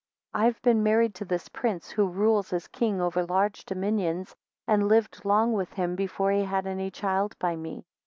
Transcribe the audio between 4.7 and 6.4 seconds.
lived long with him before